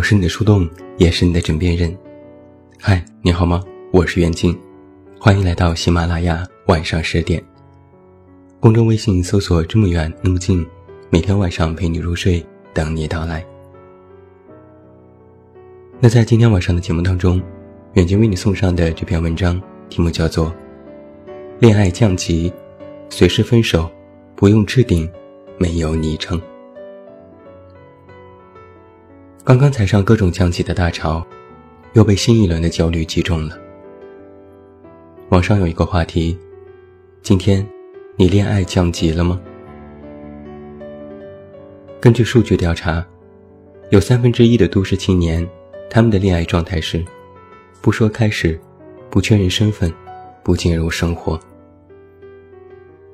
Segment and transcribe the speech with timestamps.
[0.00, 1.94] 我是你的树洞，也是你的枕边人。
[2.78, 3.62] 嗨，你好吗？
[3.92, 4.58] 我是袁静，
[5.18, 7.44] 欢迎来到喜马拉雅晚上十点。
[8.60, 10.66] 公众微信搜索“这么远那么近”，
[11.12, 13.44] 每天晚上陪你入睡，等你到来。
[16.00, 17.38] 那在今天晚上的节目当中，
[17.92, 19.60] 远近为你送上的这篇文章
[19.90, 20.46] 题目叫做
[21.58, 22.50] 《恋爱降级，
[23.10, 23.86] 随时分手，
[24.34, 25.06] 不用置顶，
[25.58, 26.40] 没有昵称》。
[29.42, 31.26] 刚刚踩上各种降级的大潮，
[31.94, 33.58] 又被新一轮的焦虑击中了。
[35.30, 36.36] 网上有一个话题：
[37.22, 37.66] 今天
[38.16, 39.40] 你恋爱降级了吗？
[42.00, 43.04] 根据数据调查，
[43.88, 45.46] 有三分之一的都市青年，
[45.88, 47.02] 他们的恋爱状态是：
[47.80, 48.60] 不说开始，
[49.08, 49.90] 不确认身份，
[50.42, 51.40] 不进入生活。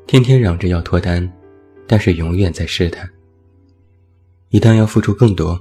[0.08, 1.32] 天天嚷着要脱单，
[1.86, 3.08] 但是永远在试探。
[4.50, 5.60] 一旦要付出更多。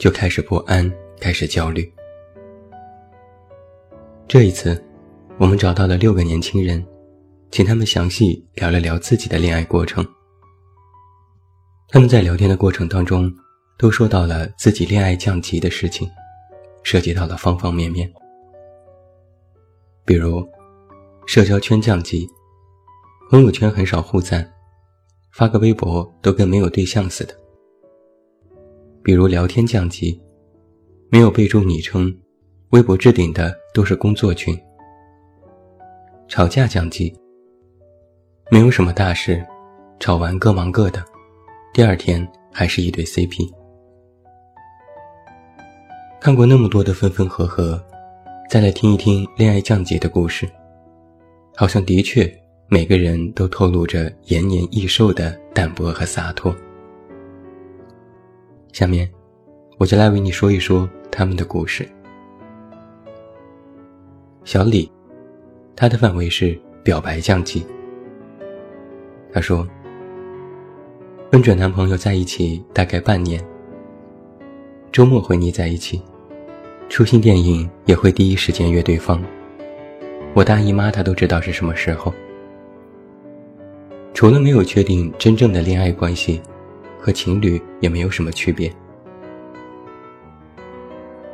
[0.00, 1.92] 就开始不安，开始焦虑。
[4.26, 4.82] 这一次，
[5.36, 6.82] 我们找到了六个年轻人，
[7.50, 10.02] 请他们详细聊了聊自己的恋爱过程。
[11.90, 13.30] 他们在聊天的过程当中，
[13.76, 16.08] 都说到了自己恋爱降级的事情，
[16.82, 18.10] 涉及到了方方面面，
[20.06, 20.42] 比如
[21.26, 22.26] 社交圈降级，
[23.28, 24.50] 朋友圈很少互赞，
[25.32, 27.34] 发个微博都跟没有对象似的。
[29.02, 30.20] 比如聊天降级，
[31.10, 32.14] 没有备注昵称，
[32.70, 34.56] 微博置顶的都是工作群。
[36.28, 37.12] 吵架降级，
[38.50, 39.44] 没有什么大事，
[39.98, 41.02] 吵完各忙各的，
[41.72, 43.50] 第二天还是一对 CP。
[46.20, 47.82] 看过那么多的分分合合，
[48.50, 50.46] 再来听一听恋爱降级的故事，
[51.56, 52.30] 好像的确
[52.68, 56.54] 每个人都透露着延年益寿的淡泊和洒脱。
[58.72, 59.10] 下面，
[59.78, 61.88] 我就来为你说一说他们的故事。
[64.44, 64.90] 小李，
[65.74, 67.66] 他的范围是表白降级。
[69.32, 69.66] 他说，
[71.30, 73.44] 跟准男朋友在一起大概半年，
[74.92, 76.00] 周末会腻在一起，
[76.88, 79.22] 出新电影也会第一时间约对方。
[80.32, 82.12] 我大姨妈她都知道是什么时候。
[84.14, 86.40] 除了没有确定真正的恋爱关系。
[87.00, 88.70] 和情侣也没有什么区别。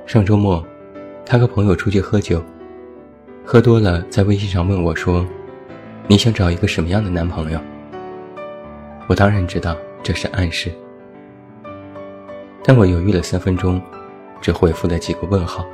[0.06, 0.64] 上周末，
[1.24, 2.40] 他和朋友出去喝酒，
[3.44, 5.26] 喝多了，在微信上问我说
[6.06, 7.60] ：“你想找一个什么样的男朋友？”
[9.08, 10.70] 我当然知道这是暗示，
[12.62, 13.82] 但我犹豫了三分钟，
[14.40, 15.66] 只回复了几个问号。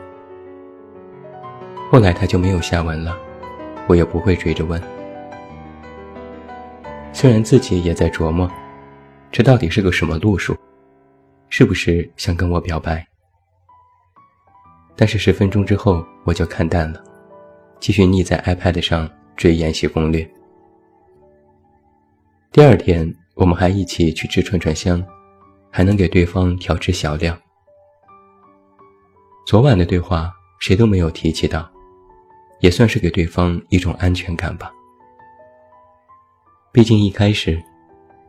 [1.90, 3.14] 后来他就没有下文了，
[3.86, 4.82] 我也不会追着问。
[7.12, 8.50] 虽然自己也在琢磨。
[9.32, 10.54] 这到底是个什么路数？
[11.48, 13.04] 是不是想跟我表白？
[14.94, 17.02] 但是十分钟之后我就看淡了，
[17.80, 20.22] 继续腻在 iPad 上追《延禧攻略》。
[22.52, 25.02] 第二天我们还一起去吃串串香，
[25.70, 27.34] 还能给对方调制小料。
[29.46, 31.66] 昨晚的对话谁都没有提起到，
[32.60, 34.70] 也算是给对方一种安全感吧。
[36.70, 37.58] 毕竟一开始。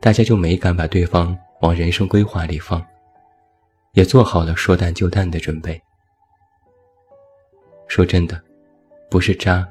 [0.03, 2.85] 大家就没敢把对方往人生规划里放，
[3.93, 5.81] 也做好了说淡就淡的准备。
[7.87, 8.37] 说真的，
[9.09, 9.65] 不是渣，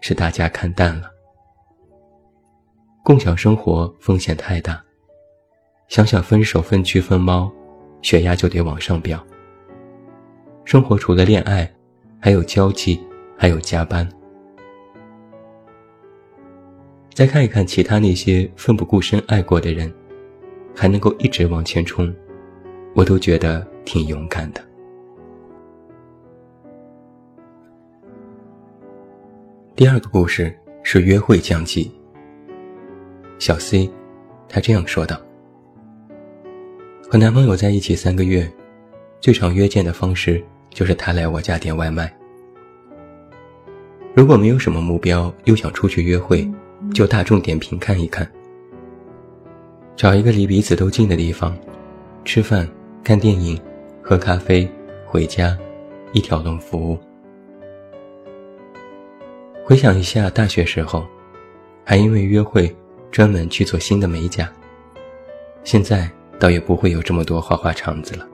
[0.00, 1.10] 是大家看淡了。
[3.02, 4.80] 共享生活风险太大，
[5.88, 7.50] 想想分手分居分猫，
[8.02, 9.20] 血压就得往上飙。
[10.64, 11.68] 生活除了恋爱，
[12.20, 13.04] 还有交际，
[13.36, 14.08] 还有加班。
[17.14, 19.92] 再看一看其他那些奋不顾身爱过的人，
[20.74, 22.12] 还能够一直往前冲，
[22.94, 24.64] 我都觉得挺勇敢的。
[29.76, 31.92] 第二个故事是约会降级。
[33.38, 33.90] 小 C，
[34.48, 35.20] 她这样说道
[37.10, 38.50] ：“和男朋友在一起三个月，
[39.20, 42.10] 最常约见的方式就是他来我家点外卖。
[44.14, 46.50] 如果没有什么目标，又想出去约会。”
[46.92, 48.30] 就大众点评看一看，
[49.96, 51.56] 找一个离彼此都近的地方，
[52.24, 52.68] 吃饭、
[53.02, 53.58] 看电影、
[54.02, 54.68] 喝咖啡、
[55.06, 55.56] 回家，
[56.12, 56.98] 一条龙服务。
[59.64, 61.06] 回想一下大学时候，
[61.82, 62.74] 还因为约会
[63.10, 64.52] 专门去做新的美甲，
[65.64, 68.28] 现在倒也不会有这么多花花肠子了。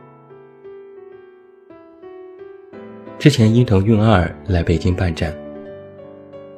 [3.20, 5.36] 之前伊藤润二来北京办展，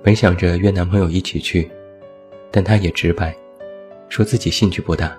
[0.02, 1.70] 本想着约男朋友一起去。
[2.50, 3.37] 但他也直白，
[4.08, 5.17] 说自己兴趣不大。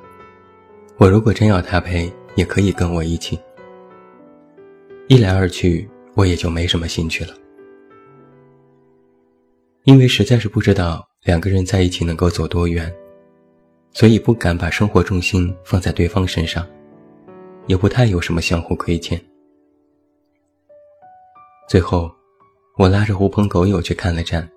[0.98, 3.40] 我如果真要他陪，也可以跟我一起。
[5.08, 7.34] 一来二去，我也就没什么兴趣了，
[9.84, 12.94] 因为实在是不知道两个人在一起能够走多远，
[13.94, 16.66] 所以不敢把生活重心放在对方身上，
[17.68, 19.20] 也不太有什么相互亏欠。
[21.68, 22.12] 最后，
[22.78, 24.50] 我拉着狐朋狗友去看了展，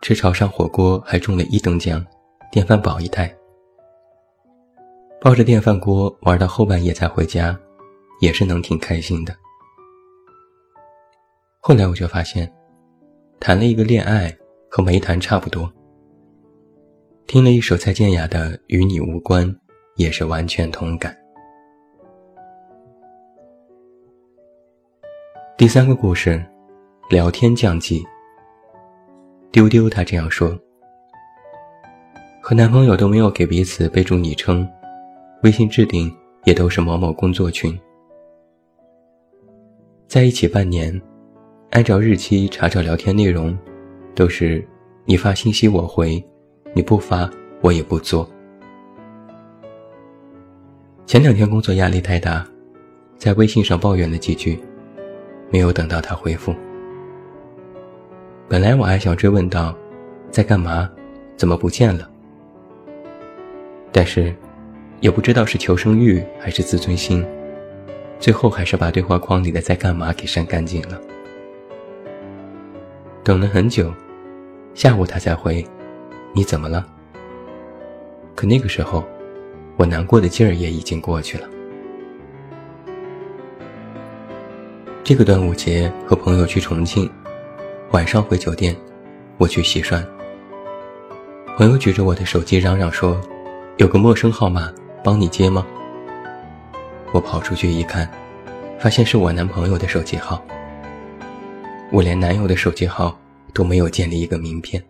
[0.00, 2.04] 吃潮汕火锅还中了一等奖，
[2.50, 3.32] 电饭煲一台。
[5.20, 7.58] 抱着电饭锅玩到后半夜才回家，
[8.22, 9.36] 也是能挺开心的。
[11.60, 12.50] 后来我就发现，
[13.38, 14.34] 谈了一个恋爱
[14.70, 15.70] 和没谈差不多。
[17.26, 19.46] 听了一首蔡健雅的《与你无关》，
[19.96, 21.14] 也是完全同感。
[25.58, 26.42] 第三个故事，
[27.10, 28.02] 聊天降级。
[29.52, 30.56] 丢丢他这样说：
[32.40, 34.68] 和男朋友都没有给彼此备注昵称，
[35.42, 36.14] 微信置顶
[36.44, 37.78] 也都是某某工作群。
[40.06, 41.00] 在一起半年。
[41.70, 43.56] 按照日期查找聊天内容，
[44.12, 44.66] 都是
[45.04, 46.20] 你发信息我回，
[46.74, 47.30] 你不发
[47.60, 48.28] 我也不做。
[51.06, 52.44] 前两天工作压力太大，
[53.16, 54.58] 在微信上抱怨了几句，
[55.48, 56.52] 没有等到他回复。
[58.50, 59.72] 本来我还想追问道，
[60.28, 60.90] 在干嘛？
[61.36, 62.10] 怎么不见了？
[63.92, 64.34] 但是，
[64.98, 67.24] 也不知道是求生欲还是自尊心，
[68.18, 71.00] 最后还是把对话框里的在干嘛给删干净了。
[73.22, 73.94] 等了很久，
[74.74, 75.64] 下午他才回
[76.34, 76.84] ：“你怎么了？”
[78.34, 79.04] 可那个时候，
[79.76, 81.48] 我难过的劲儿也已经过去了。
[85.04, 87.08] 这个端午节和朋友去重庆，
[87.92, 88.76] 晚上回酒店，
[89.36, 90.06] 我去洗涮。
[91.56, 93.20] 朋友举着我的手机嚷嚷说
[93.78, 94.72] ：“有个陌生号码，
[95.02, 95.66] 帮你接吗？”
[97.12, 98.08] 我跑出去一看，
[98.78, 100.40] 发现是我男朋友的手机号。
[101.90, 103.18] 我连男友的手机号
[103.52, 104.80] 都没有建立一个名片。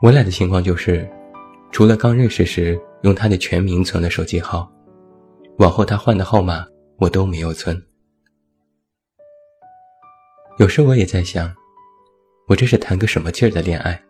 [0.00, 1.06] 我俩的情况就是，
[1.70, 4.66] 除了刚认识时用他的全名存了手机号，
[5.58, 6.64] 往后他换的号码
[6.96, 7.78] 我都没有存。
[10.58, 11.54] 有时我也在想，
[12.48, 14.02] 我这是谈个什么劲儿的恋爱？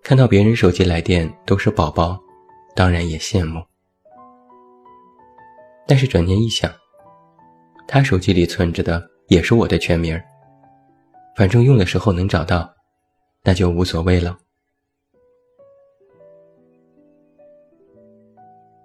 [0.00, 2.16] 看到别人手机来电都是宝宝，
[2.76, 3.60] 当然也羡慕。
[5.88, 6.72] 但是转念一想。
[7.88, 10.24] 他手机里存着的也是我的全名儿
[11.36, 12.72] 反正用的时候能找到，
[13.42, 14.38] 那就无所谓了。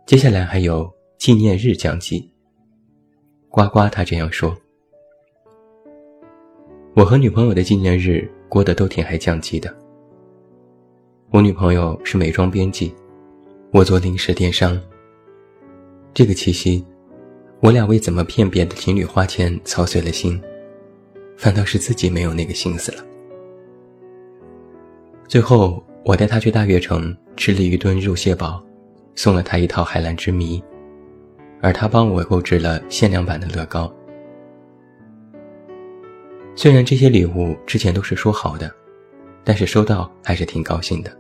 [0.08, 2.34] 接下来还有纪念日降级。
[3.50, 4.58] 呱呱他这样说
[6.94, 9.74] ：“我和女朋友的纪念日过得都挺还降级的。
[11.32, 12.94] 我女朋友是美妆编辑，
[13.72, 14.80] 我做零食电商。
[16.14, 16.84] 这个七夕。”
[17.62, 20.42] 我俩为怎么骗别的情侣花钱操碎了心，
[21.36, 23.04] 反倒是自己没有那个心思了。
[25.28, 28.64] 最后，我带她去大悦城吃了一顿肉蟹堡，
[29.14, 30.64] 送了她一套海蓝之谜，
[31.60, 33.94] 而他帮我购置了限量版的乐高。
[36.62, 38.70] 虽然这些礼物之前都是说好的，
[39.46, 41.18] 但是收到还是挺高兴的。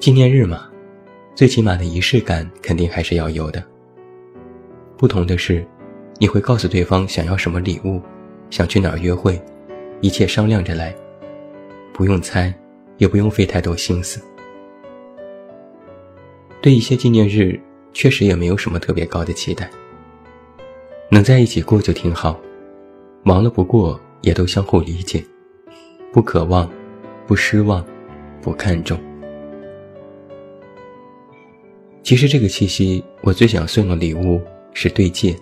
[0.00, 0.68] 纪念日嘛，
[1.32, 3.64] 最起码的仪式感肯定还是要有的。
[4.96, 5.64] 不同的是，
[6.18, 8.02] 你会告诉对方想要什么礼物，
[8.50, 9.40] 想去哪儿约会，
[10.00, 10.92] 一切商量着来，
[11.92, 12.52] 不用猜，
[12.96, 14.20] 也不用费太多心思。
[16.60, 17.60] 对一些纪念日，
[17.92, 19.70] 确实也没有什么特别高的期待。
[21.12, 22.36] 能在一起过就挺好，
[23.22, 25.24] 忙了不过也都相互理解，
[26.12, 26.70] 不渴望，
[27.26, 27.84] 不失望，
[28.40, 28.98] 不看重。
[32.02, 34.40] 其实这个七夕，我最想送的礼物。
[34.74, 35.36] 是对戒，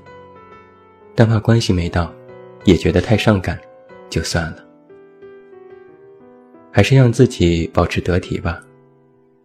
[1.15, 2.11] 但怕关系没到，
[2.65, 3.61] 也觉得太伤感，
[4.09, 4.65] 就算了。
[6.71, 8.65] 还是让自己保持得体吧，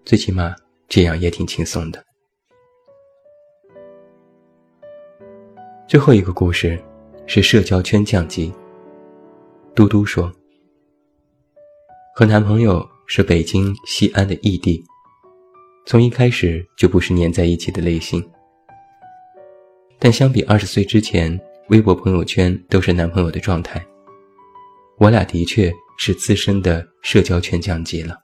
[0.06, 0.56] 最起码
[0.88, 2.02] 这样也挺轻松的。
[5.90, 6.82] 最后一个故事
[7.26, 8.52] 是社交圈降级。
[9.74, 10.32] 嘟嘟说，
[12.16, 14.84] 和男朋友是北京西安的异地，
[15.86, 18.24] 从一开始就不是黏在一起的类型。
[19.98, 23.86] 但相比二十岁之前，微博朋友圈都是男朋友的状态，
[24.98, 28.20] 我俩的确是自身的社交圈降级了。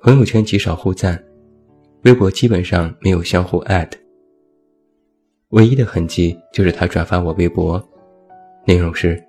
[0.00, 1.22] 朋友圈极少互赞，
[2.04, 3.90] 微博基本上没有相互 at，
[5.50, 7.80] 唯一的痕迹就是他转发我微博，
[8.64, 9.22] 内容是：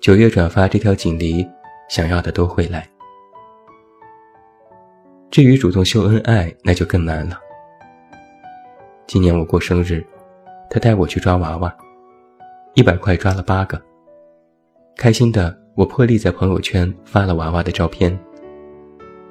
[0.00, 1.44] 九月转发这条锦鲤，
[1.88, 2.88] 想要的都会来。
[5.28, 7.36] 至于主动秀恩爱，那就更难了。
[9.08, 10.04] 今年我过生日，
[10.70, 11.76] 他带我去抓娃娃，
[12.74, 13.80] 一百块抓了八个。
[14.96, 18.16] 开心的我破例在朋友圈发了娃娃的照片，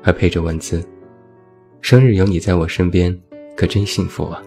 [0.04, 0.86] 还配着文字
[1.80, 3.18] ：“生日有你在我身边，
[3.56, 4.44] 可真幸福啊。”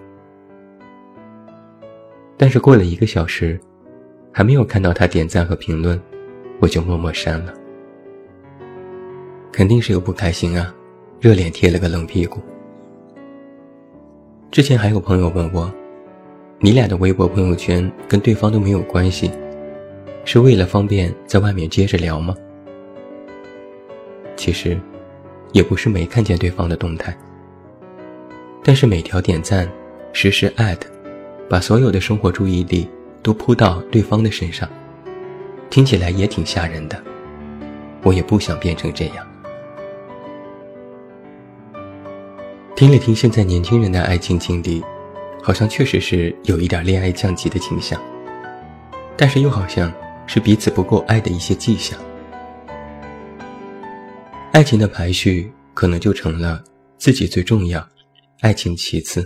[2.42, 3.56] 但是过了一个小时，
[4.32, 5.96] 还没有看到他点赞和评论，
[6.58, 7.54] 我就默默删了。
[9.52, 10.74] 肯定是有不开心啊，
[11.20, 12.40] 热脸贴了个冷屁股。
[14.50, 15.72] 之前还有朋友问我，
[16.58, 19.30] 你俩的微博朋友圈跟对方都没有关系，
[20.24, 22.34] 是为了方便在外面接着聊吗？
[24.34, 24.76] 其实，
[25.52, 27.16] 也不是没看见对方的动态，
[28.64, 29.70] 但是每条点赞，
[30.12, 30.91] 实时艾特。
[31.52, 32.88] 把所有的生活注意力
[33.22, 34.66] 都扑到对方的身上，
[35.68, 36.98] 听起来也挺吓人的。
[38.02, 39.16] 我也不想变成这样。
[42.74, 44.82] 听了听现在年轻人的爱情经历，
[45.42, 48.00] 好像确实是有一点恋爱降级的倾向，
[49.14, 49.92] 但是又好像
[50.26, 52.00] 是彼此不够爱的一些迹象。
[54.52, 56.64] 爱情的排序可能就成了
[56.96, 57.86] 自己最重要，
[58.40, 59.22] 爱情其次。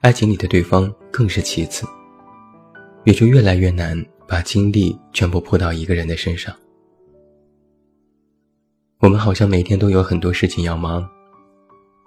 [0.00, 1.86] 爱情里的对方更是其次，
[3.04, 6.54] 也就越来越难把精力全部扑到一个人的身上。
[9.00, 11.08] 我们好像每天都有很多事情要忙，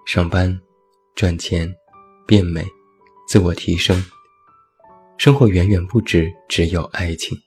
[0.06, 0.60] 上班、
[1.16, 1.74] 赚钱、
[2.26, 2.66] 变美、
[3.28, 4.04] 自我提升，
[5.18, 7.38] 生活远远不止只有爱情。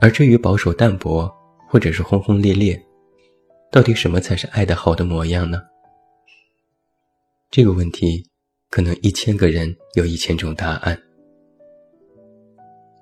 [0.00, 1.28] 而至于保守淡泊，
[1.66, 2.80] 或者是轰轰烈烈，
[3.72, 5.60] 到底什么才是爱的好的模样呢？
[7.50, 8.24] 这个问题。
[8.70, 10.96] 可能一千个人有一千种答案，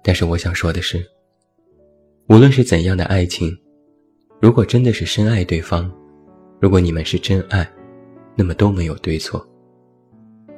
[0.02, 1.04] 但是我想说的是，
[2.28, 3.56] 无论是怎样的爱情，
[4.40, 5.92] 如果真的是深爱对方，
[6.60, 7.68] 如果你们是真爱，
[8.36, 9.44] 那么都没有对错，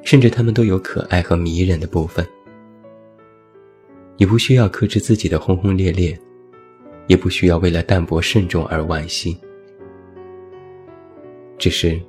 [0.03, 2.25] 甚至他们都有可爱和迷人的部分。
[4.15, 6.17] 你不需要克制自己的轰轰烈烈，
[7.07, 9.35] 也不需要为了淡泊慎重而惋惜，
[11.57, 11.99] 只是。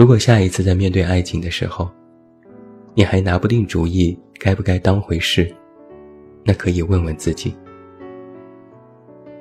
[0.00, 1.86] 如果下一次在面对爱情的时候，
[2.94, 5.54] 你还拿不定主意该不该当回事，
[6.42, 7.54] 那可以问问自己：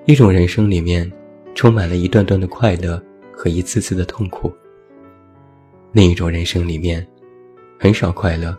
[0.04, 1.10] 一种人生里面
[1.56, 3.01] 充满了一段段的快乐
[3.32, 4.51] 和一次次的痛苦；
[5.94, 7.08] 另一种人生里面
[7.80, 8.54] 很少快乐，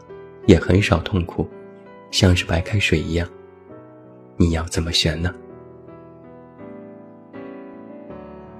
[0.46, 1.46] 也很少痛苦，
[2.10, 3.28] 像是白开水一样。
[4.38, 5.34] 你要怎么选呢？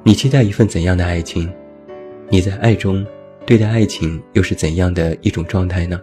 [0.02, 1.50] 你期待一份怎样的爱情？
[2.28, 3.02] 你在爱中？
[3.50, 6.00] 对待爱情又是怎样的一种状态呢？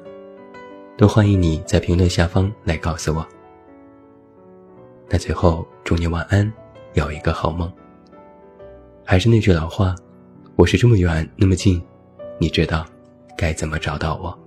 [0.98, 3.26] 都欢迎你在评论下方来告诉我。
[5.08, 6.52] 那最后祝你晚安，
[6.92, 7.72] 有一个好梦。
[9.06, 9.96] 还是那句老话，
[10.58, 11.82] 我是这么远那么近，
[12.38, 12.86] 你知道
[13.38, 14.38] 该怎么找到我。